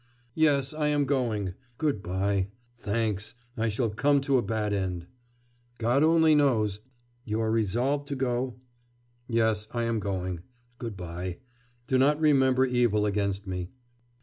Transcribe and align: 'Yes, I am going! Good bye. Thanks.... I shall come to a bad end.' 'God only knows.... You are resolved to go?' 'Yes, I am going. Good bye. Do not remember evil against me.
'Yes, 0.33 0.73
I 0.73 0.87
am 0.87 1.05
going! 1.05 1.53
Good 1.77 2.01
bye. 2.01 2.47
Thanks.... 2.79 3.35
I 3.55 3.69
shall 3.69 3.91
come 3.91 4.19
to 4.21 4.39
a 4.39 4.41
bad 4.41 4.73
end.' 4.73 5.05
'God 5.77 6.01
only 6.03 6.33
knows.... 6.33 6.79
You 7.23 7.39
are 7.39 7.51
resolved 7.51 8.07
to 8.07 8.15
go?' 8.15 8.55
'Yes, 9.27 9.67
I 9.73 9.83
am 9.83 9.99
going. 9.99 10.39
Good 10.79 10.97
bye. 10.97 11.37
Do 11.85 11.99
not 11.99 12.19
remember 12.19 12.65
evil 12.65 13.05
against 13.05 13.45
me. 13.45 13.69